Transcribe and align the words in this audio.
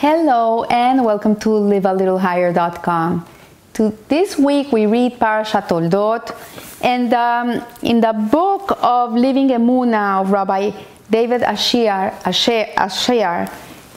Hello 0.00 0.64
and 0.70 1.04
welcome 1.04 1.36
to 1.36 1.50
livealittlehigher.com. 1.50 3.26
To 3.74 3.94
this 4.08 4.38
week 4.38 4.72
we 4.72 4.86
read 4.86 5.18
Parashat 5.18 5.68
Toldot, 5.68 6.34
and 6.82 7.12
um, 7.12 7.62
in 7.82 8.00
the 8.00 8.14
book 8.14 8.78
of 8.80 9.12
Living 9.12 9.48
Emuna 9.50 10.22
of 10.22 10.30
Rabbi 10.30 10.70
David 11.10 11.42
Ashear, 11.42 12.14
Ashear 12.22 13.46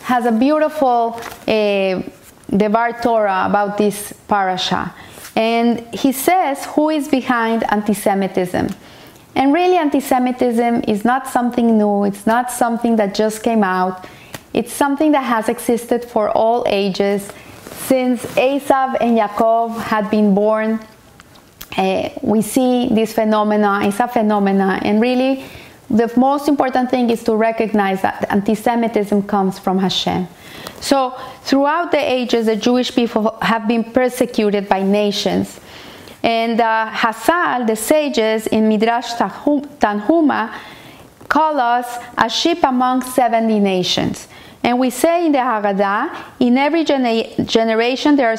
has 0.02 0.26
a 0.26 0.34
beautiful 0.34 1.22
uh, 1.48 2.02
Devar 2.52 3.02
Torah 3.02 3.46
about 3.46 3.78
this 3.78 4.12
parasha, 4.28 4.94
and 5.38 5.80
he 5.96 6.12
says 6.12 6.66
who 6.66 6.90
is 6.90 7.08
behind 7.08 7.64
anti-Semitism. 7.72 8.68
And 9.36 9.54
really, 9.54 9.78
anti-Semitism 9.78 10.84
is 10.86 11.06
not 11.06 11.28
something 11.28 11.78
new. 11.78 12.04
It's 12.04 12.28
not 12.28 12.52
something 12.52 12.98
that 12.98 13.16
just 13.16 13.42
came 13.42 13.64
out. 13.64 14.06
It's 14.54 14.72
something 14.72 15.12
that 15.14 15.24
has 15.24 15.50
existed 15.50 16.06
for 16.06 16.30
all 16.30 16.64
ages 16.68 17.32
since 17.88 18.24
Esav 18.36 18.98
and 19.02 19.18
Yaakov 19.18 19.78
had 19.82 20.10
been 20.10 20.36
born. 20.36 20.80
Uh, 21.76 22.10
we 22.22 22.42
see 22.42 22.88
this 22.90 23.14
phenomena. 23.14 23.82
It's 23.84 24.00
a 24.00 24.08
phenomena, 24.08 24.80
and 24.84 25.02
really, 25.02 25.46
the 25.90 26.12
most 26.16 26.48
important 26.48 26.90
thing 26.92 27.10
is 27.10 27.24
to 27.24 27.36
recognize 27.36 28.02
that 28.04 28.32
anti-Semitism 28.32 29.24
comes 29.24 29.58
from 29.58 29.80
Hashem. 29.80 30.28
So, 30.80 31.18
throughout 31.44 31.92
the 31.92 31.98
ages, 31.98 32.46
the 32.46 32.56
Jewish 32.56 32.94
people 32.94 33.38
have 33.42 33.68
been 33.68 33.84
persecuted 33.84 34.70
by 34.70 34.84
nations. 34.84 35.60
And 36.22 36.62
uh, 36.62 36.90
Chazal, 36.92 37.68
the 37.68 37.76
sages 37.76 38.48
in 38.48 38.70
Midrash 38.70 39.14
Tanhuma, 39.14 40.54
call 41.28 41.60
us 41.60 41.98
a 42.18 42.30
sheep 42.30 42.64
among 42.64 43.02
70 43.02 43.60
nations. 43.60 44.28
And 44.64 44.80
we 44.80 44.90
say 44.90 45.26
in 45.26 45.34
the 45.34 45.40
Haggadah, 45.40 46.16
in 46.40 46.58
every 46.58 46.84
generation 46.86 48.16
they 48.16 48.24
are 48.24 48.36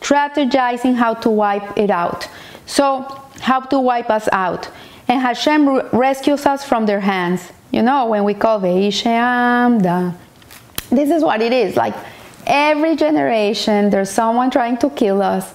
strategizing 0.00 0.94
how 0.94 1.14
to 1.14 1.30
wipe 1.30 1.76
it 1.76 1.90
out. 1.90 2.28
So, 2.66 3.20
how 3.40 3.60
to 3.60 3.80
wipe 3.80 4.08
us 4.08 4.28
out. 4.32 4.70
And 5.08 5.20
Hashem 5.20 5.68
re- 5.68 5.82
rescues 5.92 6.46
us 6.46 6.64
from 6.64 6.86
their 6.86 7.00
hands. 7.00 7.52
You 7.72 7.82
know, 7.82 8.06
when 8.06 8.24
we 8.24 8.34
call 8.34 8.60
Vehi 8.60 8.92
She'amda. 8.92 10.14
This 10.90 11.10
is 11.10 11.24
what 11.24 11.42
it 11.42 11.52
is. 11.52 11.76
Like 11.76 11.94
every 12.46 12.94
generation, 12.94 13.90
there's 13.90 14.10
someone 14.10 14.50
trying 14.50 14.78
to 14.78 14.90
kill 14.90 15.20
us. 15.20 15.52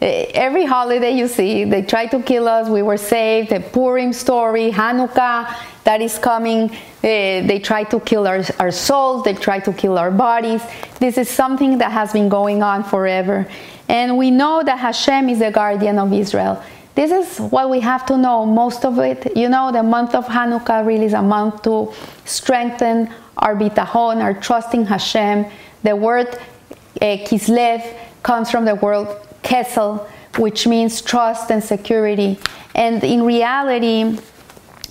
Every 0.00 0.64
holiday 0.66 1.12
you 1.12 1.28
see, 1.28 1.64
they 1.64 1.82
try 1.82 2.06
to 2.06 2.20
kill 2.22 2.48
us. 2.48 2.68
We 2.68 2.82
were 2.82 2.96
saved. 2.96 3.50
The 3.50 3.60
Purim 3.60 4.12
story, 4.12 4.70
Hanukkah, 4.70 5.56
that 5.84 6.00
is 6.00 6.18
coming. 6.18 6.70
Uh, 6.70 6.78
they 7.02 7.60
try 7.62 7.84
to 7.84 8.00
kill 8.00 8.26
our, 8.26 8.42
our 8.58 8.70
souls, 8.70 9.24
they 9.24 9.34
try 9.34 9.58
to 9.60 9.72
kill 9.72 9.98
our 9.98 10.10
bodies. 10.10 10.62
This 11.00 11.18
is 11.18 11.28
something 11.28 11.78
that 11.78 11.92
has 11.92 12.12
been 12.12 12.28
going 12.28 12.62
on 12.62 12.84
forever. 12.84 13.46
And 13.88 14.16
we 14.16 14.30
know 14.30 14.62
that 14.62 14.78
Hashem 14.78 15.28
is 15.28 15.40
the 15.40 15.50
guardian 15.50 15.98
of 15.98 16.12
Israel. 16.12 16.62
This 16.94 17.10
is 17.10 17.40
what 17.40 17.70
we 17.70 17.80
have 17.80 18.04
to 18.06 18.18
know, 18.18 18.44
most 18.44 18.84
of 18.84 18.98
it. 18.98 19.36
You 19.36 19.48
know, 19.48 19.72
the 19.72 19.82
month 19.82 20.14
of 20.14 20.26
Hanukkah 20.26 20.86
really 20.86 21.06
is 21.06 21.14
a 21.14 21.22
month 21.22 21.62
to 21.62 21.92
strengthen 22.24 23.12
our 23.38 23.56
bitahon, 23.56 24.22
our 24.22 24.34
trust 24.34 24.74
in 24.74 24.84
Hashem. 24.84 25.46
The 25.82 25.96
word 25.96 26.28
uh, 26.28 27.16
kislev 27.26 27.96
comes 28.22 28.50
from 28.50 28.66
the 28.66 28.74
word 28.74 29.08
kesel, 29.42 30.06
which 30.36 30.66
means 30.66 31.00
trust 31.00 31.50
and 31.50 31.64
security. 31.64 32.38
And 32.74 33.02
in 33.02 33.22
reality, 33.22 34.18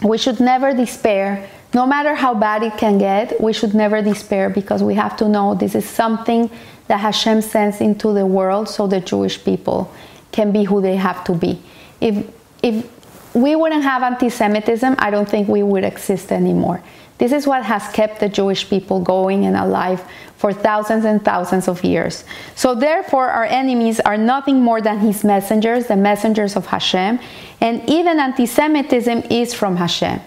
we 0.03 0.17
should 0.17 0.39
never 0.39 0.73
despair. 0.73 1.49
No 1.73 1.85
matter 1.85 2.15
how 2.15 2.33
bad 2.33 2.63
it 2.63 2.77
can 2.77 2.97
get, 2.97 3.39
we 3.39 3.53
should 3.53 3.73
never 3.73 4.01
despair 4.01 4.49
because 4.49 4.83
we 4.83 4.95
have 4.95 5.15
to 5.17 5.29
know 5.29 5.55
this 5.55 5.75
is 5.75 5.87
something 5.87 6.49
that 6.87 6.99
Hashem 6.99 7.41
sends 7.41 7.79
into 7.79 8.13
the 8.13 8.25
world 8.25 8.67
so 8.67 8.87
the 8.87 8.99
Jewish 8.99 9.43
people 9.43 9.93
can 10.31 10.51
be 10.51 10.65
who 10.65 10.81
they 10.81 10.97
have 10.97 11.23
to 11.25 11.33
be. 11.33 11.61
If, 12.01 12.27
if 12.61 12.85
we 13.33 13.55
wouldn't 13.55 13.83
have 13.83 14.03
anti 14.03 14.29
Semitism, 14.29 14.95
I 14.99 15.09
don't 15.09 15.27
think 15.27 15.47
we 15.47 15.63
would 15.63 15.83
exist 15.83 16.31
anymore. 16.31 16.81
This 17.17 17.31
is 17.31 17.45
what 17.45 17.63
has 17.63 17.87
kept 17.89 18.19
the 18.19 18.27
Jewish 18.27 18.67
people 18.67 18.99
going 18.99 19.45
and 19.45 19.55
alive 19.55 20.03
for 20.37 20.51
thousands 20.51 21.05
and 21.05 21.23
thousands 21.23 21.67
of 21.67 21.83
years. 21.83 22.23
So, 22.55 22.73
therefore, 22.73 23.29
our 23.29 23.45
enemies 23.45 23.99
are 23.99 24.17
nothing 24.17 24.59
more 24.59 24.81
than 24.81 24.97
his 24.97 25.23
messengers, 25.23 25.85
the 25.85 25.95
messengers 25.95 26.55
of 26.55 26.65
Hashem, 26.65 27.19
and 27.61 27.87
even 27.87 28.19
anti 28.19 28.47
Semitism 28.47 29.23
is 29.29 29.53
from 29.53 29.75
Hashem. 29.75 30.19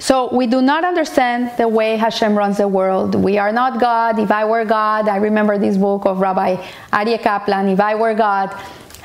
So, 0.00 0.34
we 0.34 0.48
do 0.48 0.60
not 0.60 0.84
understand 0.84 1.52
the 1.56 1.68
way 1.68 1.96
Hashem 1.96 2.36
runs 2.36 2.56
the 2.56 2.66
world. 2.66 3.14
We 3.14 3.38
are 3.38 3.52
not 3.52 3.80
God. 3.80 4.18
If 4.18 4.32
I 4.32 4.44
were 4.44 4.64
God, 4.64 5.06
I 5.06 5.18
remember 5.18 5.56
this 5.56 5.76
book 5.76 6.04
of 6.04 6.18
Rabbi 6.18 6.56
Aryeh 6.92 7.22
Kaplan, 7.22 7.68
If 7.68 7.78
I 7.78 7.94
Were 7.94 8.14
God, 8.14 8.50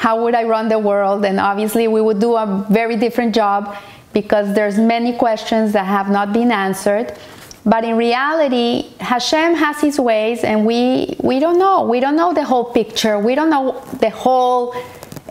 how 0.05 0.21
would 0.21 0.35
I 0.35 0.43
run 0.43 0.69
the 0.69 0.77
world? 0.77 1.25
And 1.25 1.39
obviously, 1.39 1.87
we 1.87 1.99
would 1.99 2.19
do 2.19 2.35
a 2.35 2.45
very 2.69 2.95
different 2.95 3.33
job 3.33 3.75
because 4.13 4.53
there's 4.53 4.77
many 4.77 5.17
questions 5.17 5.73
that 5.73 5.85
have 5.85 6.11
not 6.11 6.31
been 6.31 6.51
answered. 6.51 7.17
But 7.65 7.83
in 7.83 7.97
reality, 7.97 8.93
Hashem 8.99 9.55
has 9.55 9.81
his 9.81 9.99
ways 9.99 10.43
and 10.43 10.63
we, 10.63 11.15
we 11.23 11.39
don't 11.39 11.57
know. 11.57 11.87
We 11.87 11.99
don't 11.99 12.15
know 12.15 12.35
the 12.35 12.43
whole 12.43 12.65
picture. 12.65 13.17
We 13.17 13.33
don't 13.33 13.49
know 13.49 13.83
the 13.99 14.11
whole 14.11 14.75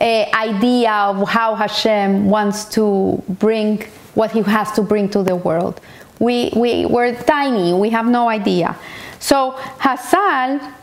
uh, 0.00 0.04
idea 0.48 0.90
of 0.90 1.28
how 1.28 1.54
Hashem 1.54 2.28
wants 2.28 2.64
to 2.76 3.22
bring 3.28 3.84
what 4.14 4.32
he 4.32 4.42
has 4.42 4.72
to 4.72 4.82
bring 4.82 5.08
to 5.10 5.22
the 5.22 5.36
world. 5.36 5.80
We, 6.18 6.52
we, 6.56 6.84
we're 6.86 7.14
tiny. 7.14 7.74
We 7.74 7.90
have 7.90 8.06
no 8.06 8.28
idea. 8.28 8.76
So 9.20 9.52
Chazal 9.78 10.74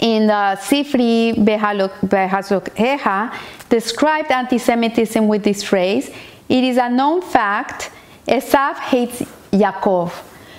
in 0.00 0.26
the 0.28 0.56
Sifri 0.60 1.34
Beha'alotcha 1.34 3.32
described 3.68 4.30
anti-Semitism 4.30 5.26
with 5.26 5.42
this 5.44 5.62
phrase, 5.62 6.10
it 6.48 6.64
is 6.64 6.76
a 6.76 6.88
known 6.88 7.20
fact, 7.22 7.90
Esav 8.26 8.76
hates 8.76 9.22
Yaakov. 9.52 10.12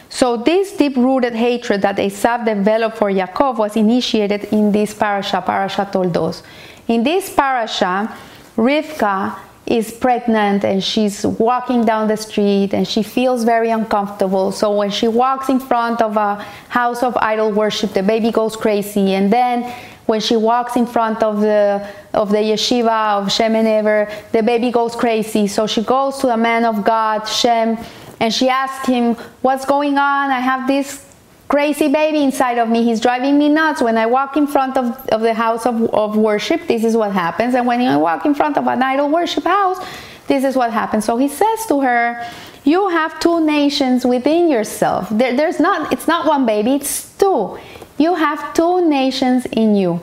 So 0.09 0.37
this 0.37 0.75
deep-rooted 0.75 1.33
hatred 1.33 1.81
that 1.83 1.97
Esav 1.97 2.45
developed 2.45 2.97
for 2.97 3.11
Yaakov 3.11 3.57
was 3.57 3.75
initiated 3.75 4.45
in 4.45 4.71
this 4.71 4.93
parasha, 4.93 5.41
Parasha 5.41 5.87
Toldos. 5.91 6.43
In 6.87 7.03
this 7.03 7.33
parasha, 7.33 8.15
Rivka 8.57 9.37
is 9.69 9.91
pregnant 9.91 10.65
and 10.65 10.83
she's 10.83 11.25
walking 11.25 11.85
down 11.85 12.07
the 12.07 12.17
street 12.17 12.73
and 12.73 12.87
she 12.87 13.03
feels 13.03 13.43
very 13.43 13.69
uncomfortable. 13.69 14.51
So 14.51 14.75
when 14.75 14.89
she 14.89 15.07
walks 15.07 15.47
in 15.47 15.59
front 15.59 16.01
of 16.01 16.17
a 16.17 16.35
house 16.69 17.03
of 17.03 17.15
idol 17.17 17.51
worship, 17.51 17.93
the 17.93 18.03
baby 18.03 18.31
goes 18.31 18.55
crazy. 18.55 19.13
And 19.13 19.31
then 19.31 19.71
when 20.07 20.21
she 20.21 20.35
walks 20.35 20.75
in 20.75 20.87
front 20.87 21.21
of 21.21 21.39
the 21.39 21.87
of 22.13 22.31
the 22.31 22.37
yeshiva 22.37 23.21
of 23.21 23.31
Shem 23.31 23.55
and 23.55 23.67
Ever, 23.67 24.11
the 24.31 24.41
baby 24.41 24.71
goes 24.71 24.95
crazy. 24.95 25.45
So 25.45 25.67
she 25.67 25.83
goes 25.83 26.17
to 26.19 26.27
the 26.27 26.37
man 26.37 26.65
of 26.65 26.83
God, 26.83 27.25
Shem, 27.25 27.77
and 28.19 28.33
she 28.33 28.49
asks 28.49 28.87
him, 28.87 29.13
What's 29.41 29.65
going 29.65 29.99
on? 29.99 30.31
I 30.31 30.39
have 30.39 30.67
this 30.67 31.08
crazy 31.49 31.87
baby 31.89 32.23
inside 32.23 32.59
of 32.59 32.69
me. 32.69 32.83
He's 32.83 33.01
driving 33.01 33.37
me 33.37 33.49
nuts. 33.49 33.81
When 33.81 33.97
I 33.97 34.05
walk 34.05 34.37
in 34.37 34.47
front 34.47 34.77
of, 34.77 34.95
of 35.09 35.21
the 35.21 35.33
house 35.33 35.65
of, 35.65 35.81
of 35.93 36.15
worship, 36.15 36.67
this 36.67 36.85
is 36.85 36.95
what 36.95 37.11
happens. 37.11 37.55
And 37.55 37.65
when 37.67 37.81
I 37.81 37.97
walk 37.97 38.25
in 38.25 38.35
front 38.35 38.57
of 38.57 38.67
an 38.67 38.81
idol 38.81 39.09
worship 39.09 39.43
house, 39.43 39.83
this 40.27 40.43
is 40.43 40.55
what 40.55 40.71
happens. 40.71 41.05
So 41.05 41.17
he 41.17 41.27
says 41.27 41.65
to 41.67 41.81
her, 41.81 42.25
You 42.63 42.87
have 42.89 43.19
two 43.19 43.43
nations 43.43 44.05
within 44.05 44.47
yourself. 44.47 45.09
There, 45.09 45.35
there's 45.35 45.59
not, 45.59 45.91
it's 45.91 46.07
not 46.07 46.27
one 46.27 46.45
baby, 46.45 46.75
it's 46.75 47.17
two. 47.17 47.57
You 47.97 48.13
have 48.15 48.53
two 48.53 48.87
nations 48.87 49.45
in 49.47 49.75
you. 49.75 49.99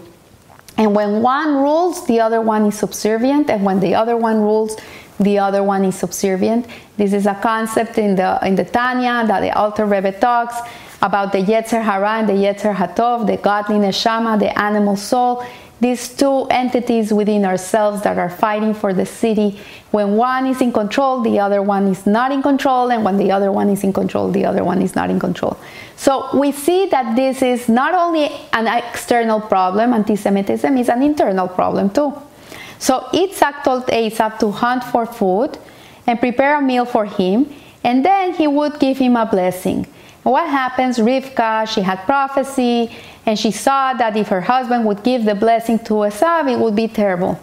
And 0.77 0.95
when 0.95 1.23
one 1.23 1.55
rules, 1.55 2.07
the 2.07 2.21
other 2.21 2.43
one 2.43 2.67
is 2.67 2.77
subservient. 2.77 3.49
And 3.49 3.65
when 3.65 3.81
the 3.81 3.95
other 3.95 4.17
one 4.17 4.41
rules, 4.41 4.77
the 5.19 5.39
other 5.39 5.63
one 5.63 5.85
is 5.85 5.95
subservient. 5.95 6.67
This 6.97 7.13
is 7.13 7.25
a 7.25 7.35
concept 7.35 7.99
in 7.99 8.17
the 8.17 8.39
in 8.43 8.57
the 8.57 8.65
Tanya 8.65 9.25
that 9.27 9.41
the 9.41 9.57
Alter 9.57 9.87
Rebbe 9.87 10.13
talks 10.13 10.57
about 11.03 11.33
the 11.33 11.39
Yetzer 11.39 11.83
Hara 11.83 12.19
and 12.19 12.29
the 12.29 12.33
Yetzer 12.33 12.75
Hatov, 12.75 13.27
the 13.27 13.37
godly 13.37 13.77
neshama, 13.77 14.39
the 14.39 14.59
animal 14.59 14.97
soul. 14.97 15.45
These 15.79 16.17
two 16.17 16.47
entities 16.47 17.13
within 17.13 17.45
ourselves 17.45 18.03
that 18.03 18.17
are 18.17 18.31
fighting 18.31 18.73
for 18.73 18.95
the 18.95 19.05
city. 19.05 19.61
When 19.91 20.17
one 20.17 20.47
is 20.47 20.63
in 20.63 20.73
control, 20.73 21.21
the 21.21 21.39
other 21.39 21.61
one 21.61 21.87
is 21.89 22.07
not 22.07 22.33
in 22.33 22.43
control, 22.43 22.91
and 22.91 23.05
when 23.05 23.19
the 23.19 23.31
other 23.31 23.53
one 23.53 23.69
is 23.69 23.85
in 23.85 23.93
control, 23.93 24.31
the 24.31 24.47
other 24.47 24.65
one 24.65 24.81
is 24.81 24.95
not 24.95 25.11
in 25.11 25.21
control. 25.21 25.59
So 25.97 26.31
we 26.39 26.53
see 26.53 26.87
that 26.87 27.15
this 27.15 27.43
is 27.43 27.69
not 27.69 27.93
only 27.93 28.31
an 28.55 28.67
external 28.67 29.39
problem, 29.39 29.93
anti 29.93 30.17
Semitism 30.17 30.79
is 30.79 30.89
an 30.89 31.03
internal 31.03 31.47
problem 31.47 31.91
too. 31.91 32.15
So 32.79 33.01
Yitzhak 33.13 33.63
told 33.63 33.87
Esav 33.87 34.39
to 34.39 34.51
hunt 34.51 34.83
for 34.83 35.05
food 35.05 35.59
and 36.07 36.19
prepare 36.19 36.57
a 36.59 36.63
meal 36.63 36.87
for 36.87 37.05
him, 37.05 37.53
and 37.85 38.03
then 38.03 38.33
he 38.33 38.47
would 38.47 38.79
give 38.81 38.97
him 38.97 39.17
a 39.17 39.27
blessing. 39.27 39.87
What 40.27 40.49
happens? 40.49 40.99
Rivka, 40.99 41.69
she 41.69 41.83
had 41.83 41.99
prophecy, 42.05 42.91
and 43.27 43.39
she 43.39 43.53
saw 43.53 43.95
that 43.95 44.17
if 44.17 44.27
her 44.27 44.41
husband 44.41 44.85
would 44.85 45.05
give 45.05 45.25
the 45.25 45.37
blessing 45.37 45.79
to 45.85 45.95
Esav, 46.03 46.51
it 46.53 46.59
would 46.59 46.75
be 46.75 46.89
terrible. 46.89 47.39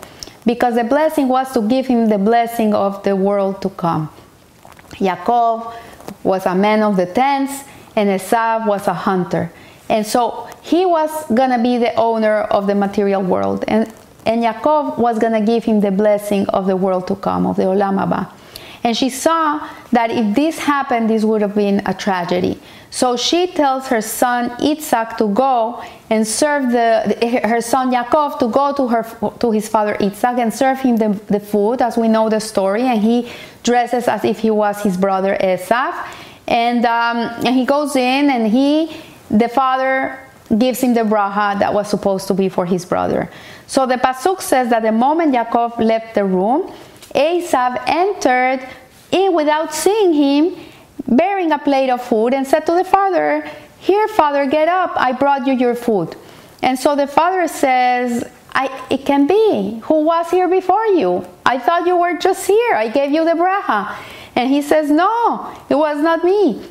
Because 0.46 0.76
the 0.76 0.84
blessing 0.84 1.30
was 1.30 1.50
to 1.54 1.62
give 1.62 1.88
him 1.88 2.10
the 2.10 2.18
blessing 2.18 2.74
of 2.74 3.02
the 3.04 3.16
world 3.16 3.62
to 3.62 3.70
come. 3.70 4.10
Yaakov 4.96 5.74
was 6.24 6.46
a 6.46 6.54
man 6.54 6.84
of 6.84 6.98
the 6.98 7.06
tents, 7.06 7.64
and 7.96 8.10
Esav 8.10 8.68
was 8.68 8.86
a 8.90 8.94
hunter. 8.94 9.50
And 9.88 10.06
so 10.06 10.50
he 10.62 10.86
was 10.86 11.10
gonna 11.34 11.64
be 11.64 11.78
the 11.78 11.96
owner 11.96 12.42
of 12.42 12.68
the 12.68 12.76
material 12.76 13.22
world, 13.22 13.64
and 13.70 13.90
and 14.26 14.44
Yaakov 14.44 14.98
was 14.98 15.20
gonna 15.20 15.40
give 15.40 15.64
him 15.64 15.80
the 15.80 15.92
blessing 15.92 16.50
of 16.50 16.68
the 16.68 16.76
world 16.76 17.08
to 17.08 17.16
come, 17.16 17.46
of 17.46 17.56
the 17.56 17.64
Olam 17.64 17.96
Haba. 17.98 18.28
And 18.84 18.98
she 18.98 19.10
saw 19.10 19.68
that 19.92 20.12
if 20.12 20.36
this 20.36 20.60
happened, 20.60 21.10
this 21.10 21.24
would 21.24 21.42
have 21.42 21.56
been 21.56 21.82
a 21.86 21.94
tragedy. 21.94 22.60
So 22.90 23.18
she 23.18 23.48
tells 23.48 23.88
her 23.88 24.02
son 24.02 24.52
Isaac 24.62 25.18
to 25.18 25.28
go 25.30 25.84
and 26.10 26.28
serve 26.28 26.72
the 26.72 27.42
her 27.44 27.62
son 27.62 27.92
Yaakov 27.92 28.38
to 28.40 28.48
go 28.50 28.74
to 28.74 28.88
her 28.88 29.04
to 29.40 29.52
his 29.52 29.68
father 29.68 29.98
Isaac 30.00 30.38
and 30.38 30.54
serve 30.54 30.80
him 30.82 30.98
the, 30.98 31.10
the 31.28 31.40
food, 31.40 31.82
as 31.82 31.98
we 31.98 32.08
know 32.08 32.30
the 32.30 32.40
story. 32.40 32.84
And 32.84 33.02
he 33.02 33.32
dresses 33.64 34.08
as 34.08 34.24
if 34.24 34.40
he 34.40 34.52
was 34.52 34.84
his 34.84 34.98
brother 34.98 35.36
Esau, 35.42 35.92
and 36.48 36.86
um, 36.86 37.18
and 37.46 37.56
he 37.56 37.66
goes 37.66 37.96
in 37.96 38.30
and 38.30 38.48
he 38.48 38.96
the 39.32 39.50
father 39.50 40.20
gives 40.56 40.82
him 40.82 40.94
the 40.94 41.02
bracha 41.02 41.58
that 41.58 41.74
was 41.74 41.90
supposed 41.90 42.28
to 42.28 42.34
be 42.36 42.48
for 42.48 42.66
his 42.66 42.86
brother. 42.86 43.28
So 43.66 43.88
the 43.88 43.96
pasuk 43.96 44.42
says 44.42 44.70
that 44.70 44.84
the 44.84 44.92
moment 44.92 45.34
Yaakov 45.34 45.80
left 45.80 46.14
the 46.14 46.26
room, 46.26 46.72
Esau 47.16 47.76
entered 47.86 48.68
in 49.12 49.34
without 49.34 49.74
seeing 49.74 50.14
him, 50.14 50.56
bearing 51.08 51.52
a 51.52 51.60
plate 51.60 51.90
of 51.90 52.02
food, 52.04 52.34
and 52.34 52.46
said 52.46 52.66
to 52.66 52.74
the 52.74 52.84
father, 52.84 53.48
Here, 53.80 54.08
father, 54.08 54.46
get 54.46 54.68
up, 54.68 54.92
I 54.96 55.12
brought 55.12 55.46
you 55.46 55.54
your 55.54 55.76
food. 55.76 56.16
And 56.62 56.80
so 56.80 56.96
the 56.96 57.08
father 57.08 57.48
says, 57.48 58.24
it 58.90 59.06
can 59.06 59.28
be. 59.28 59.82
Who 59.86 60.04
was 60.06 60.30
here 60.30 60.48
before 60.48 60.86
you? 60.86 61.26
I 61.46 61.58
thought 61.58 61.88
you 61.88 61.98
were 61.98 62.18
just 62.18 62.46
here. 62.46 62.76
I 62.76 62.88
gave 62.90 63.12
you 63.12 63.26
the 63.26 63.32
bracha. 63.32 63.96
And 64.36 64.50
he 64.50 64.62
says, 64.62 64.92
No, 64.92 65.52
it 65.70 65.76
was 65.76 65.98
not 66.02 66.24
me. 66.24 66.62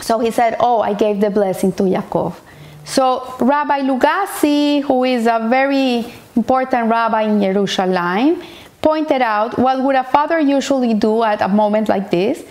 So 0.00 0.18
he 0.18 0.30
said, 0.30 0.56
Oh, 0.58 0.80
I 0.80 0.94
gave 0.94 1.20
the 1.20 1.30
blessing 1.30 1.72
to 1.74 1.84
Yaakov. 1.84 2.34
So 2.84 3.36
Rabbi 3.40 3.80
Lugassi, 3.82 4.82
who 4.82 5.04
is 5.04 5.26
a 5.26 5.46
very 5.48 6.12
important 6.34 6.90
rabbi 6.90 7.22
in 7.22 7.40
Jerusalem, 7.40 8.42
pointed 8.82 9.22
out 9.22 9.58
what 9.58 9.82
would 9.82 9.94
a 9.94 10.04
father 10.04 10.38
usually 10.40 10.92
do 10.92 11.22
at 11.22 11.40
a 11.40 11.48
moment 11.48 11.88
like 11.88 12.10
this 12.10 12.44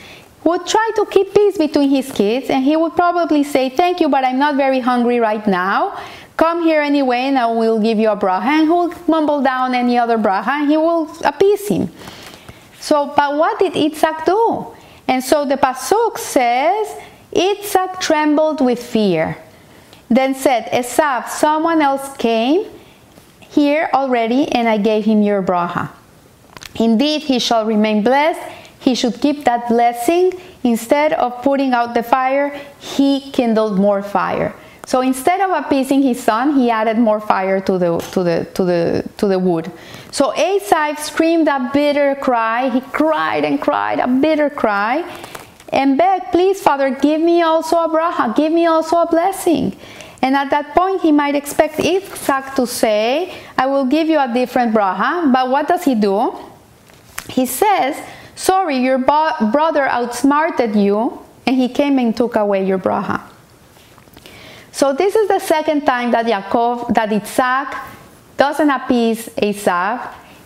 would 0.43 0.65
try 0.65 0.91
to 0.95 1.05
keep 1.05 1.33
peace 1.33 1.57
between 1.57 1.89
his 1.89 2.11
kids 2.11 2.49
and 2.49 2.63
he 2.63 2.75
would 2.75 2.95
probably 2.95 3.43
say 3.43 3.69
thank 3.69 3.99
you 3.99 4.09
but 4.09 4.23
i'm 4.23 4.39
not 4.39 4.55
very 4.55 4.79
hungry 4.79 5.19
right 5.19 5.45
now. 5.45 5.97
Come 6.37 6.63
here 6.63 6.81
anyway 6.81 7.29
and 7.29 7.37
i 7.37 7.45
will 7.45 7.79
give 7.79 7.99
you 7.99 8.09
a 8.09 8.17
bracha. 8.17 8.45
And 8.45 8.67
he'll 8.67 8.93
mumble 9.07 9.41
down 9.43 9.75
any 9.75 9.97
other 9.97 10.17
bracha 10.17 10.47
and 10.47 10.69
he 10.69 10.77
will 10.77 11.11
appease 11.23 11.67
him. 11.67 11.91
So 12.79 13.13
but 13.15 13.37
what 13.37 13.59
did 13.59 13.77
Isaac 13.77 14.25
do? 14.25 14.73
And 15.07 15.23
so 15.23 15.45
the 15.45 15.57
pasuk 15.57 16.17
says 16.17 16.87
Isaac 17.35 17.99
trembled 17.99 18.61
with 18.61 18.81
fear. 18.81 19.37
Then 20.09 20.33
said 20.33 20.65
Esav 20.71 21.29
someone 21.29 21.81
else 21.81 22.17
came 22.17 22.65
here 23.39 23.89
already 23.93 24.47
and 24.51 24.67
i 24.67 24.77
gave 24.77 25.05
him 25.05 25.21
your 25.21 25.43
bracha 25.43 25.91
Indeed, 26.81 27.21
he 27.21 27.37
shall 27.37 27.65
remain 27.65 28.03
blessed. 28.03 28.41
He 28.79 28.95
should 28.95 29.21
keep 29.21 29.45
that 29.45 29.67
blessing. 29.69 30.33
Instead 30.63 31.13
of 31.13 31.43
putting 31.43 31.73
out 31.73 31.93
the 31.93 32.01
fire, 32.01 32.59
he 32.79 33.31
kindled 33.31 33.77
more 33.77 34.01
fire. 34.01 34.55
So 34.87 35.01
instead 35.01 35.41
of 35.41 35.51
appeasing 35.51 36.01
his 36.01 36.21
son, 36.21 36.55
he 36.55 36.71
added 36.71 36.97
more 36.97 37.21
fire 37.21 37.61
to 37.61 37.77
the, 37.77 37.99
to 38.13 38.23
the, 38.23 38.47
to 38.55 38.63
the, 38.65 39.09
to 39.17 39.27
the 39.27 39.37
wood. 39.37 39.71
So 40.09 40.33
Esav 40.33 40.97
screamed 40.97 41.47
a 41.47 41.69
bitter 41.71 42.15
cry. 42.15 42.69
He 42.69 42.81
cried 42.81 43.45
and 43.45 43.61
cried, 43.61 43.99
a 43.99 44.07
bitter 44.07 44.49
cry, 44.49 45.05
and 45.69 45.99
begged, 45.99 46.31
Please, 46.31 46.59
Father, 46.61 46.89
give 46.89 47.21
me 47.21 47.43
also 47.43 47.77
a 47.77 47.89
bracha, 47.89 48.35
give 48.35 48.51
me 48.51 48.65
also 48.65 48.97
a 48.97 49.05
blessing. 49.05 49.77
And 50.23 50.35
at 50.35 50.49
that 50.49 50.75
point, 50.75 51.01
he 51.01 51.11
might 51.11 51.35
expect 51.35 51.79
Isaac 51.79 52.55
to 52.55 52.65
say, 52.65 53.33
I 53.57 53.67
will 53.67 53.85
give 53.85 54.07
you 54.07 54.19
a 54.19 54.31
different 54.33 54.73
bracha. 54.73 55.31
But 55.31 55.49
what 55.49 55.67
does 55.67 55.83
he 55.83 55.95
do? 55.95 56.35
He 57.31 57.45
says, 57.45 57.97
Sorry, 58.35 58.77
your 58.77 58.97
brother 58.97 59.85
outsmarted 59.87 60.75
you, 60.75 61.23
and 61.45 61.55
he 61.55 61.69
came 61.69 61.99
and 61.99 62.15
took 62.15 62.35
away 62.35 62.65
your 62.65 62.79
bracha. 62.79 63.21
So 64.71 64.93
this 64.93 65.15
is 65.15 65.27
the 65.27 65.39
second 65.39 65.85
time 65.85 66.11
that 66.11 66.25
Yaakov, 66.25 66.93
that 66.93 67.11
Isaac 67.11 67.77
doesn't 68.37 68.69
appease 68.69 69.29
Esau, 69.41 69.99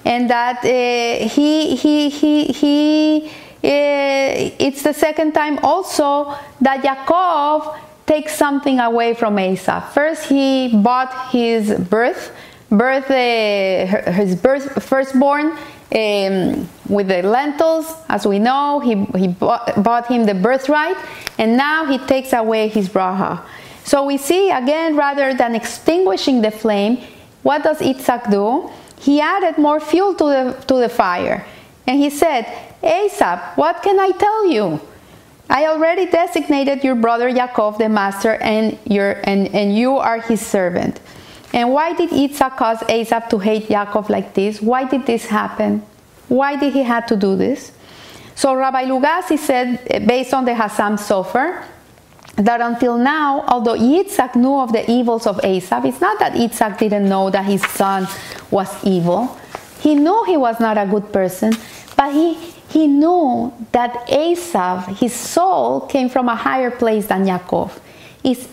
and 0.03 0.29
that 0.29 0.57
uh, 0.65 1.27
he 1.27 1.75
he 1.75 2.09
he 2.09 2.45
he. 2.45 3.31
Uh, 3.63 4.51
it's 4.59 4.83
the 4.83 4.93
second 4.93 5.33
time 5.33 5.57
also 5.63 6.35
that 6.61 6.83
Yaakov 6.83 7.79
takes 8.05 8.35
something 8.35 8.79
away 8.79 9.13
from 9.13 9.39
Esau. 9.39 9.79
First, 9.91 10.25
he 10.25 10.69
bought 10.83 11.31
his 11.31 11.73
birth, 11.89 12.31
birth, 12.69 13.09
uh, 13.09 14.11
his 14.11 14.35
birth, 14.35 14.83
firstborn, 14.83 15.57
um, 15.93 16.67
with 16.89 17.07
the 17.07 17.21
lentils, 17.23 17.93
as 18.09 18.25
we 18.25 18.39
know, 18.39 18.79
he, 18.79 19.05
he 19.19 19.27
bought, 19.27 19.83
bought, 19.83 20.07
him 20.07 20.25
the 20.25 20.33
birthright, 20.33 20.97
and 21.37 21.55
now 21.55 21.85
he 21.85 21.97
takes 21.99 22.33
away 22.33 22.67
his 22.67 22.89
bracha. 22.89 23.41
So 23.83 24.03
we 24.05 24.17
see 24.17 24.49
again, 24.49 24.95
rather 24.95 25.33
than 25.33 25.55
extinguishing 25.55 26.41
the 26.41 26.51
flame, 26.51 26.97
what 27.43 27.63
does 27.63 27.81
Isaac 27.81 28.23
do? 28.31 28.69
He 28.97 29.21
added 29.21 29.59
more 29.59 29.79
fuel 29.79 30.15
to 30.15 30.23
the, 30.23 30.63
to 30.67 30.75
the 30.75 30.89
fire. 30.89 31.45
And 31.85 31.99
he 31.99 32.09
said, 32.09 32.45
Esav, 32.81 33.55
what 33.55 33.83
can 33.83 33.99
I 33.99 34.11
tell 34.11 34.47
you? 34.47 34.81
I 35.49 35.67
already 35.67 36.07
designated 36.07 36.83
your 36.83 36.95
brother 36.95 37.29
Yaakov 37.29 37.77
the 37.77 37.87
master, 37.87 38.33
and, 38.35 38.79
your, 38.85 39.21
and, 39.23 39.47
and 39.53 39.77
you 39.77 39.97
are 39.97 40.19
his 40.19 40.41
servant. 40.41 40.99
And 41.53 41.71
why 41.71 41.93
did 41.93 42.11
Isaac 42.11 42.57
cause 42.57 42.83
Esau 42.89 43.19
to 43.29 43.39
hate 43.39 43.67
Yaakov 43.67 44.09
like 44.09 44.33
this? 44.33 44.61
Why 44.61 44.83
did 44.83 45.05
this 45.05 45.25
happen? 45.25 45.83
Why 46.27 46.55
did 46.55 46.73
he 46.73 46.83
have 46.83 47.05
to 47.07 47.15
do 47.15 47.35
this? 47.35 47.71
So 48.35 48.53
Rabbi 48.53 48.85
Lugassi 48.85 49.37
said, 49.37 49.79
eh, 49.87 49.99
based 49.99 50.33
on 50.33 50.43
the 50.45 50.51
Chasam 50.51 50.97
Sofer, 50.97 51.63
that 52.35 52.59
until 52.59 52.97
now, 52.97 53.45
although 53.47 53.77
Yitzhak 53.77 54.35
knew 54.35 54.59
of 54.59 54.73
the 54.73 54.89
evils 54.91 55.25
of 55.25 55.43
Esau, 55.45 55.81
it's 55.85 56.01
not 56.01 56.19
that 56.19 56.33
Yitzhak 56.33 56.77
didn't 56.77 57.07
know 57.07 57.29
that 57.29 57.45
his 57.45 57.65
son 57.65 58.07
was 58.51 58.67
evil. 58.83 59.37
He 59.79 59.95
knew 59.95 60.25
he 60.25 60.35
was 60.35 60.59
not 60.59 60.77
a 60.77 60.85
good 60.85 61.13
person, 61.13 61.53
but 61.95 62.11
he, 62.11 62.33
he 62.67 62.87
knew 62.87 63.53
that 63.71 64.09
Esau, 64.11 64.81
his 64.95 65.13
soul, 65.13 65.81
came 65.81 66.09
from 66.09 66.27
a 66.27 66.35
higher 66.35 66.71
place 66.71 67.07
than 67.07 67.25
Yaakov 67.25 67.79
is 68.25 68.49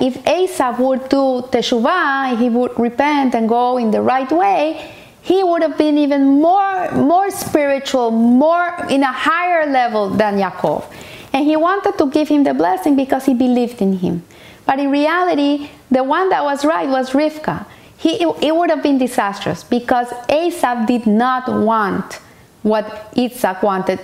if 0.00 0.26
Esau 0.26 0.82
would 0.82 1.08
do 1.08 1.42
teshuvah, 1.52 2.38
he 2.38 2.48
would 2.48 2.78
repent 2.78 3.34
and 3.34 3.48
go 3.48 3.76
in 3.76 3.90
the 3.90 4.00
right 4.00 4.30
way, 4.32 4.90
he 5.22 5.44
would 5.44 5.62
have 5.62 5.76
been 5.76 5.98
even 5.98 6.40
more, 6.40 6.90
more 6.92 7.30
spiritual, 7.30 8.10
more 8.10 8.74
in 8.88 9.02
a 9.02 9.12
higher 9.12 9.70
level 9.70 10.08
than 10.08 10.38
Yaakov. 10.38 10.84
And 11.32 11.44
he 11.44 11.56
wanted 11.56 11.98
to 11.98 12.10
give 12.10 12.28
him 12.28 12.44
the 12.44 12.54
blessing 12.54 12.96
because 12.96 13.26
he 13.26 13.34
believed 13.34 13.82
in 13.82 13.98
him. 13.98 14.24
But 14.64 14.78
in 14.78 14.90
reality, 14.90 15.68
the 15.90 16.02
one 16.02 16.30
that 16.30 16.42
was 16.42 16.64
right 16.64 16.88
was 16.88 17.10
Rivka. 17.10 17.66
He, 17.98 18.22
it 18.22 18.56
would 18.56 18.70
have 18.70 18.82
been 18.82 18.96
disastrous 18.96 19.62
because 19.62 20.10
Esau 20.32 20.86
did 20.86 21.06
not 21.06 21.46
want 21.48 22.14
what 22.62 23.12
Isaac 23.16 23.62
wanted 23.62 24.00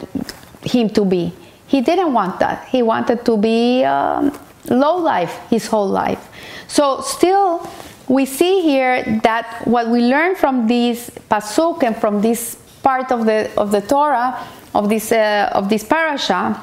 him 0.62 0.90
to 0.90 1.04
be. 1.04 1.32
He 1.66 1.80
didn't 1.80 2.12
want 2.12 2.38
that. 2.40 2.68
He 2.68 2.82
wanted 2.82 3.24
to 3.24 3.36
be 3.38 3.84
um, 3.84 4.38
low 4.68 4.96
life 4.96 5.38
his 5.50 5.66
whole 5.66 5.88
life. 5.88 6.28
So 6.68 7.00
still 7.00 7.68
we 8.08 8.24
see 8.26 8.62
here 8.62 9.20
that 9.22 9.62
what 9.66 9.88
we 9.88 10.00
learn 10.00 10.36
from 10.36 10.66
this 10.66 11.10
pasuk 11.30 11.82
and 11.82 11.96
from 11.96 12.20
this 12.20 12.56
part 12.82 13.10
of 13.10 13.26
the 13.26 13.50
of 13.56 13.72
the 13.72 13.80
Torah 13.80 14.46
of 14.74 14.88
this 14.88 15.10
uh, 15.12 15.50
of 15.52 15.68
this 15.68 15.82
parasha 15.84 16.62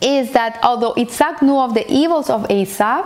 is 0.00 0.32
that 0.32 0.58
although 0.62 0.94
Isaac 0.96 1.42
knew 1.42 1.58
of 1.58 1.74
the 1.74 1.90
evils 1.92 2.30
of 2.30 2.50
Esau, 2.50 3.04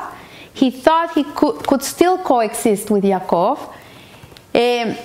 he 0.53 0.71
thought 0.71 1.13
he 1.15 1.25
could, 1.25 1.67
could 1.67 1.83
still 1.83 2.17
coexist 2.19 2.91
with 2.91 3.03
Yaakov. 3.03 3.59
Um, 4.55 4.97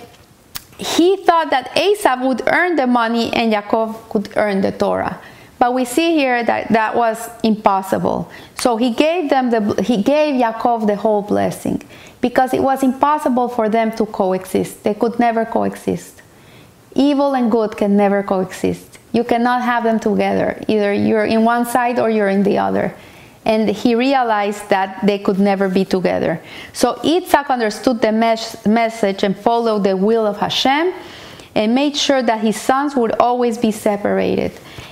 he 0.78 1.18
thought 1.26 1.50
that 1.50 1.76
Esau 1.76 2.28
would 2.28 2.44
earn 2.48 2.76
the 2.76 2.86
money 2.86 3.34
and 3.34 3.52
Yaakov 3.52 4.10
could 4.10 4.30
earn 4.38 4.62
the 4.62 4.72
Torah. 4.72 5.20
But 5.60 5.74
we 5.74 5.84
see 5.84 6.16
here 6.16 6.42
that 6.44 6.70
that 6.70 6.96
was 6.96 7.30
impossible. 7.44 8.32
So 8.56 8.78
he 8.78 8.92
gave 8.92 9.30
them 9.30 9.50
the 9.50 9.82
he 9.84 10.02
gave 10.02 10.42
Yaakov 10.42 10.88
the 10.88 10.96
whole 10.96 11.22
blessing 11.22 11.84
because 12.22 12.54
it 12.54 12.64
was 12.64 12.82
impossible 12.82 13.50
for 13.50 13.68
them 13.70 13.92
to 13.98 14.06
coexist. 14.06 14.84
They 14.84 14.94
could 14.94 15.20
never 15.20 15.46
coexist. 15.46 16.22
Evil 16.96 17.36
and 17.36 17.52
good 17.52 17.76
can 17.78 17.96
never 17.98 18.24
coexist. 18.24 19.00
You 19.12 19.24
cannot 19.24 19.62
have 19.62 19.84
them 19.84 20.00
together. 20.00 20.62
Either 20.68 20.94
you're 20.94 21.26
in 21.26 21.44
one 21.44 21.66
side 21.66 22.00
or 22.00 22.10
you're 22.10 22.30
in 22.30 22.44
the 22.44 22.58
other. 22.58 22.96
And 23.46 23.70
he 23.70 23.96
realized 23.96 24.70
that 24.70 25.06
they 25.06 25.18
could 25.18 25.40
never 25.40 25.70
be 25.70 25.84
together. 25.84 26.42
So 26.74 27.00
Isaac 27.04 27.50
understood 27.50 28.02
the 28.02 28.12
mes- 28.12 28.66
message 28.66 29.24
and 29.24 29.36
followed 29.36 29.84
the 29.84 29.98
will 29.98 30.26
of 30.26 30.38
Hashem 30.38 30.94
and 31.56 31.74
made 31.76 31.96
sure 31.96 32.22
that 32.22 32.42
his 32.42 32.60
sons 32.60 32.96
would 32.96 33.14
always 33.20 33.58
be 33.58 33.72
separated. 33.72 34.52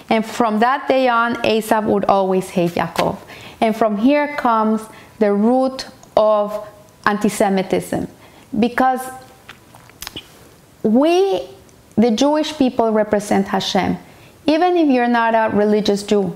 And 0.10 0.26
from 0.26 0.60
that 0.60 0.88
day 0.88 1.08
on, 1.08 1.46
Esau 1.46 1.82
would 1.82 2.06
always 2.06 2.50
hate 2.50 2.72
Yaakov. 2.72 3.18
And 3.62 3.76
from 3.76 3.98
here 3.98 4.36
comes 4.36 4.82
the 5.20 5.34
root 5.34 5.88
of 6.16 6.68
anti 7.06 7.30
Semitism 7.30 8.08
because 8.60 9.02
we, 10.84 11.42
the 11.96 12.12
Jewish 12.12 12.58
people, 12.58 12.92
represent 12.92 13.48
Hashem. 13.48 13.98
Even 14.46 14.78
if 14.78 14.88
you're 14.90 15.08
not 15.08 15.36
a 15.36 15.56
religious 15.56 16.04
Jew, 16.04 16.36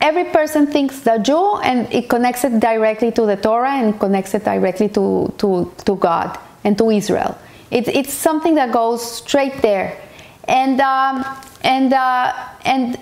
every 0.00 0.24
person 0.24 0.66
thinks 0.66 1.00
the 1.00 1.18
Jew 1.18 1.56
and 1.58 1.92
it 1.92 2.08
connects 2.08 2.44
it 2.44 2.60
directly 2.60 3.10
to 3.12 3.24
the 3.24 3.36
Torah 3.36 3.72
and 3.72 3.98
connects 3.98 4.34
it 4.34 4.44
directly 4.44 4.88
to, 4.90 5.32
to, 5.38 5.72
to 5.84 5.96
God 5.96 6.38
and 6.64 6.76
to 6.78 6.90
Israel. 6.90 7.38
It's, 7.70 7.88
it's 7.88 8.12
something 8.12 8.54
that 8.54 8.72
goes 8.72 9.00
straight 9.16 9.60
there. 9.62 10.00
And, 10.44 10.80
um, 10.80 11.24
and, 11.62 11.92
uh, 11.92 12.32
and 12.64 12.98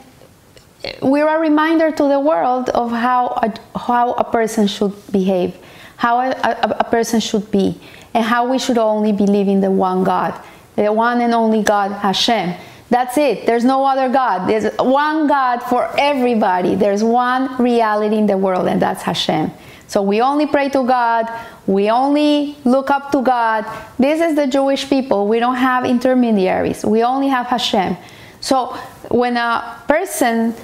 we're 1.03 1.29
a 1.29 1.39
reminder 1.39 1.91
to 1.91 2.03
the 2.09 2.21
world 2.21 2.71
of 2.71 2.91
how 2.91 3.29
a, 3.43 3.79
how 3.79 4.13
a 4.13 4.25
person 4.25 4.67
should 4.67 4.93
behave, 5.13 5.57
how 5.97 6.21
a, 6.21 6.31
a, 6.31 6.77
a 6.81 6.85
person 6.85 7.21
should 7.21 7.51
be, 7.51 7.81
and 8.15 8.25
how 8.25 8.49
we 8.51 8.59
should 8.59 8.79
only 8.79 9.13
believe 9.13 9.49
in 9.49 9.61
the 9.61 9.71
one 9.71 10.05
God, 10.05 10.39
the 10.77 10.93
one 10.93 11.21
and 11.21 11.35
only 11.35 11.63
God, 11.63 11.93
Hashem. 11.93 12.55
That's 12.91 13.17
it. 13.19 13.47
There's 13.47 13.65
no 13.65 13.85
other 13.85 14.09
God. 14.09 14.49
There's 14.49 14.73
one 14.77 15.27
God 15.27 15.63
for 15.63 15.91
everybody. 15.99 16.75
There's 16.75 17.03
one 17.03 17.57
reality 17.61 18.17
in 18.17 18.27
the 18.27 18.39
world, 18.39 18.69
and 18.69 18.81
that's 18.81 19.03
Hashem. 19.03 19.51
So 19.89 20.03
we 20.03 20.21
only 20.21 20.47
pray 20.47 20.69
to 20.71 20.85
God. 20.85 21.31
We 21.67 21.91
only 21.91 22.57
look 22.65 22.91
up 22.91 23.13
to 23.13 23.23
God. 23.23 23.65
This 23.99 24.21
is 24.21 24.35
the 24.35 24.47
Jewish 24.47 24.89
people. 24.89 25.29
We 25.29 25.39
don't 25.39 25.57
have 25.57 25.85
intermediaries. 25.85 26.85
We 26.85 27.03
only 27.03 27.29
have 27.29 27.47
Hashem. 27.47 27.97
So 28.41 28.77
when 29.09 29.37
a 29.37 29.79
person 29.87 30.55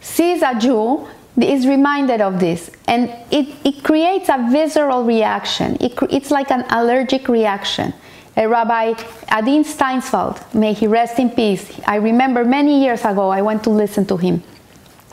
sees 0.00 0.42
a 0.42 0.58
Jew, 0.58 1.06
is 1.42 1.66
reminded 1.66 2.20
of 2.20 2.38
this 2.40 2.70
and 2.86 3.08
it, 3.30 3.48
it 3.64 3.82
creates 3.82 4.28
a 4.28 4.48
visceral 4.50 5.04
reaction. 5.04 5.76
It, 5.80 5.98
it's 6.10 6.30
like 6.30 6.50
an 6.50 6.64
allergic 6.70 7.28
reaction. 7.28 7.94
A 8.36 8.46
Rabbi 8.46 8.94
Adin 9.28 9.64
Steinsaltz, 9.64 10.54
may 10.54 10.72
he 10.72 10.86
rest 10.86 11.18
in 11.18 11.30
peace. 11.30 11.80
I 11.86 11.96
remember 11.96 12.44
many 12.44 12.82
years 12.82 13.04
ago 13.04 13.30
I 13.30 13.42
went 13.42 13.64
to 13.64 13.70
listen 13.70 14.06
to 14.06 14.16
him 14.16 14.42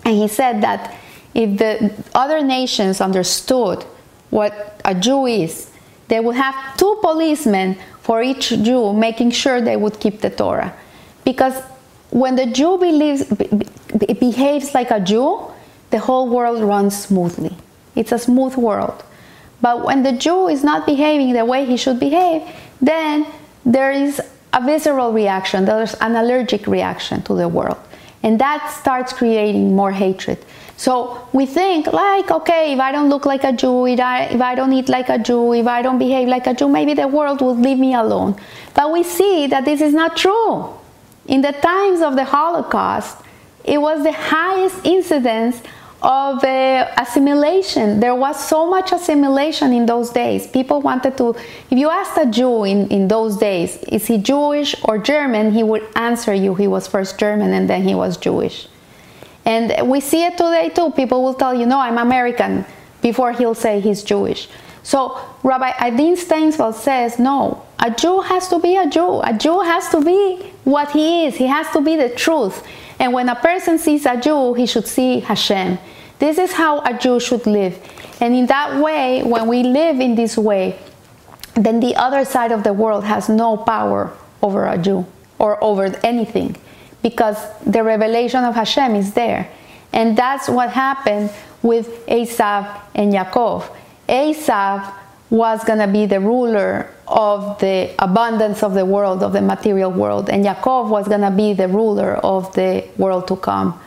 and 0.05 0.15
he 0.15 0.27
said 0.27 0.61
that 0.61 0.95
if 1.37 1.59
the 1.59 1.93
other 2.15 2.41
nations 2.41 2.99
understood 2.99 3.85
what 4.31 4.81
a 4.83 4.95
Jew 4.95 5.27
is, 5.27 5.69
they 6.07 6.19
would 6.19 6.35
have 6.35 6.75
two 6.77 6.97
policemen 7.01 7.77
for 8.01 8.23
each 8.23 8.49
Jew 8.49 8.91
making 8.91 9.31
sure 9.31 9.61
they 9.61 9.77
would 9.77 9.99
keep 9.99 10.21
the 10.21 10.31
Torah. 10.31 10.73
Because 11.23 11.61
when 12.09 12.35
the 12.35 12.47
Jew 12.47 12.77
believes, 12.77 13.23
behaves 14.19 14.73
like 14.73 14.89
a 14.89 14.99
Jew, 14.99 15.39
the 15.91 15.99
whole 15.99 16.27
world 16.27 16.63
runs 16.63 16.97
smoothly. 17.05 17.55
It's 17.95 18.11
a 18.11 18.17
smooth 18.17 18.55
world. 18.55 19.03
But 19.61 19.85
when 19.85 20.01
the 20.01 20.13
Jew 20.13 20.47
is 20.47 20.63
not 20.63 20.87
behaving 20.87 21.33
the 21.33 21.45
way 21.45 21.65
he 21.65 21.77
should 21.77 21.99
behave, 21.99 22.41
then 22.81 23.27
there 23.63 23.91
is 23.91 24.19
a 24.53 24.65
visceral 24.65 25.13
reaction, 25.13 25.65
there's 25.65 25.93
an 25.95 26.15
allergic 26.15 26.65
reaction 26.65 27.21
to 27.23 27.35
the 27.35 27.47
world. 27.47 27.77
And 28.23 28.39
that 28.39 28.75
starts 28.81 29.13
creating 29.13 29.75
more 29.75 29.91
hatred. 29.91 30.39
So 30.77 31.27
we 31.33 31.47
think, 31.47 31.87
like, 31.87 32.29
okay, 32.29 32.73
if 32.73 32.79
I 32.79 32.91
don't 32.91 33.09
look 33.09 33.25
like 33.25 33.43
a 33.43 33.51
Jew, 33.51 33.87
if 33.87 33.99
I, 33.99 34.25
if 34.25 34.39
I 34.41 34.53
don't 34.53 34.71
eat 34.73 34.89
like 34.89 35.09
a 35.09 35.17
Jew, 35.17 35.53
if 35.53 35.65
I 35.65 35.81
don't 35.81 35.97
behave 35.97 36.27
like 36.27 36.45
a 36.45 36.53
Jew, 36.53 36.69
maybe 36.69 36.93
the 36.93 37.07
world 37.07 37.41
will 37.41 37.55
leave 37.55 37.79
me 37.79 37.95
alone. 37.95 38.39
But 38.75 38.91
we 38.91 39.03
see 39.03 39.47
that 39.47 39.65
this 39.65 39.81
is 39.81 39.93
not 39.93 40.15
true. 40.15 40.69
In 41.27 41.41
the 41.41 41.51
times 41.51 42.01
of 42.01 42.15
the 42.15 42.23
Holocaust, 42.23 43.17
it 43.63 43.79
was 43.81 44.03
the 44.03 44.11
highest 44.11 44.85
incidence 44.85 45.61
of 46.03 46.43
uh, 46.43 46.93
assimilation. 46.95 47.99
There 47.99 48.13
was 48.13 48.39
so 48.47 48.69
much 48.69 48.91
assimilation 48.91 49.73
in 49.73 49.87
those 49.87 50.11
days. 50.11 50.45
People 50.45 50.81
wanted 50.81 51.17
to, 51.17 51.35
if 51.71 51.77
you 51.77 51.89
asked 51.89 52.17
a 52.17 52.27
Jew 52.27 52.65
in, 52.65 52.87
in 52.89 53.07
those 53.07 53.37
days, 53.37 53.77
is 53.87 54.05
he 54.05 54.19
Jewish 54.19 54.75
or 54.83 54.99
German, 54.99 55.51
he 55.51 55.63
would 55.63 55.85
answer 55.95 56.35
you 56.35 56.53
he 56.53 56.67
was 56.67 56.87
first 56.87 57.17
German 57.17 57.51
and 57.51 57.67
then 57.67 57.81
he 57.81 57.95
was 57.95 58.15
Jewish. 58.15 58.67
And 59.47 59.89
we 59.89 60.01
see 60.01 60.25
it 60.25 60.37
today 60.37 60.69
too. 60.69 60.91
People 60.91 61.23
will 61.23 61.33
tell 61.33 61.53
you, 61.53 61.65
no, 61.65 61.79
I'm 61.79 61.97
American, 61.97 62.65
before 63.01 63.31
he'll 63.31 63.55
say 63.55 63.79
he's 63.79 64.03
Jewish. 64.03 64.49
So 64.83 65.17
Rabbi 65.41 65.71
Adin 65.79 66.17
Steinsaltz 66.17 66.75
says, 66.75 67.17
no, 67.17 67.63
a 67.79 67.89
Jew 67.89 68.19
has 68.19 68.49
to 68.49 68.59
be 68.59 68.75
a 68.75 68.89
Jew. 68.89 69.21
A 69.21 69.33
Jew 69.33 69.61
has 69.61 69.87
to 69.89 70.01
be 70.01 70.51
what 70.65 70.91
he 70.91 71.25
is. 71.25 71.35
He 71.37 71.47
has 71.47 71.69
to 71.71 71.79
be 71.79 71.95
the 71.95 72.09
truth. 72.09 72.61
And 72.99 73.13
when 73.13 73.29
a 73.29 73.35
person 73.35 73.79
sees 73.79 74.05
a 74.05 74.19
Jew, 74.19 74.53
he 74.53 74.65
should 74.65 74.85
see 74.85 75.21
Hashem. 75.21 75.79
This 76.19 76.37
is 76.37 76.51
how 76.51 76.81
a 76.81 76.97
Jew 76.97 77.21
should 77.21 77.45
live. 77.45 77.79
And 78.19 78.35
in 78.35 78.47
that 78.47 78.83
way, 78.83 79.23
when 79.23 79.47
we 79.47 79.63
live 79.63 80.01
in 80.01 80.15
this 80.15 80.37
way, 80.37 80.77
then 81.53 81.79
the 81.79 81.95
other 81.95 82.25
side 82.25 82.51
of 82.51 82.63
the 82.63 82.73
world 82.73 83.05
has 83.05 83.29
no 83.29 83.55
power 83.55 84.11
over 84.41 84.67
a 84.67 84.77
Jew 84.77 85.05
or 85.39 85.63
over 85.63 85.85
anything 86.03 86.57
because 87.09 87.37
the 87.65 87.83
revelation 87.83 88.43
of 88.43 88.55
Hashem 88.55 88.95
is 88.95 89.13
there. 89.13 89.49
And 89.93 90.17
that's 90.17 90.49
what 90.49 90.69
happened 90.69 91.31
with 91.61 92.05
Esav 92.07 92.81
and 92.93 93.13
Yaakov. 93.13 93.69
Esav 94.07 94.93
was 95.29 95.63
going 95.63 95.79
to 95.79 95.87
be 95.87 96.05
the 96.05 96.19
ruler 96.19 96.89
of 97.07 97.59
the 97.59 97.93
abundance 97.99 98.63
of 98.63 98.73
the 98.73 98.85
world, 98.85 99.23
of 99.23 99.33
the 99.33 99.41
material 99.41 99.91
world, 99.91 100.29
and 100.29 100.45
Yaakov 100.45 100.89
was 100.89 101.07
going 101.07 101.21
to 101.21 101.31
be 101.31 101.53
the 101.53 101.67
ruler 101.67 102.15
of 102.15 102.53
the 102.53 102.85
world 102.97 103.27
to 103.27 103.35
come. 103.35 103.79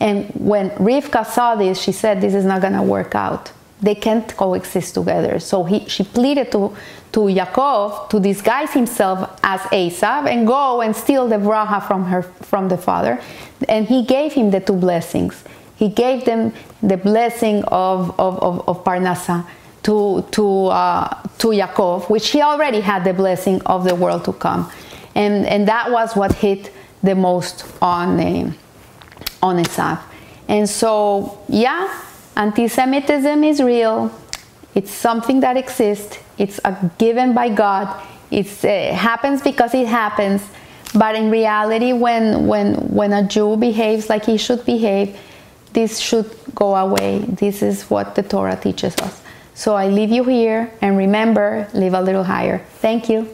And 0.00 0.30
when 0.34 0.70
Rivka 0.70 1.26
saw 1.26 1.54
this, 1.54 1.80
she 1.80 1.92
said, 1.92 2.20
This 2.20 2.34
is 2.34 2.44
not 2.44 2.60
going 2.60 2.74
to 2.74 2.82
work 2.82 3.14
out. 3.14 3.52
They 3.80 3.94
can't 3.94 4.34
coexist 4.36 4.94
together. 4.94 5.38
So 5.38 5.64
he, 5.64 5.86
she 5.88 6.04
pleaded 6.04 6.50
to, 6.52 6.74
to 7.12 7.20
Yaakov 7.20 8.08
to 8.10 8.20
disguise 8.20 8.72
himself 8.72 9.38
as 9.42 9.60
Esav 9.72 10.28
and 10.28 10.46
go 10.46 10.80
and 10.80 10.96
steal 10.96 11.28
the 11.28 11.36
bracha 11.36 11.86
from, 11.86 12.04
her, 12.04 12.22
from 12.22 12.68
the 12.68 12.78
father. 12.78 13.20
And 13.68 13.86
he 13.86 14.02
gave 14.04 14.32
him 14.32 14.50
the 14.50 14.60
two 14.60 14.76
blessings. 14.76 15.44
He 15.76 15.88
gave 15.90 16.24
them 16.24 16.54
the 16.82 16.96
blessing 16.96 17.64
of, 17.64 18.18
of, 18.18 18.42
of, 18.42 18.68
of 18.68 18.82
Parnasa 18.82 19.46
to, 19.82 20.26
to, 20.30 20.66
uh, 20.66 21.22
to 21.38 21.48
Yaakov, 21.48 22.08
which 22.08 22.30
he 22.30 22.40
already 22.40 22.80
had 22.80 23.04
the 23.04 23.12
blessing 23.12 23.60
of 23.66 23.84
the 23.84 23.94
world 23.94 24.24
to 24.24 24.32
come. 24.32 24.70
And, 25.14 25.46
and 25.46 25.68
that 25.68 25.90
was 25.90 26.16
what 26.16 26.32
hit 26.32 26.72
the 27.02 27.14
most 27.14 27.64
on, 27.82 28.18
uh, 28.18 28.52
on 29.42 29.56
Esav. 29.62 30.00
And 30.48 30.68
so, 30.68 31.38
yeah, 31.48 32.02
anti 32.36 32.68
Semitism 32.68 33.42
is 33.44 33.62
real. 33.62 34.12
It's 34.74 34.90
something 34.90 35.40
that 35.40 35.56
exists. 35.56 36.18
It's 36.38 36.60
a 36.64 36.90
given 36.98 37.32
by 37.34 37.48
God. 37.48 37.88
It 38.30 38.46
uh, 38.64 38.94
happens 38.94 39.40
because 39.40 39.74
it 39.74 39.86
happens. 39.86 40.42
But 40.94 41.14
in 41.14 41.30
reality, 41.30 41.92
when, 41.92 42.46
when, 42.46 42.74
when 42.94 43.12
a 43.12 43.26
Jew 43.26 43.56
behaves 43.56 44.08
like 44.08 44.26
he 44.26 44.36
should 44.36 44.64
behave, 44.64 45.18
this 45.72 45.98
should 45.98 46.30
go 46.54 46.74
away. 46.74 47.18
This 47.18 47.62
is 47.62 47.84
what 47.90 48.14
the 48.14 48.22
Torah 48.22 48.56
teaches 48.56 48.96
us. 48.98 49.22
So 49.54 49.74
I 49.74 49.88
leave 49.88 50.10
you 50.10 50.24
here 50.24 50.70
and 50.80 50.96
remember, 50.96 51.68
live 51.72 51.94
a 51.94 52.00
little 52.00 52.24
higher. 52.24 52.58
Thank 52.80 53.08
you. 53.08 53.28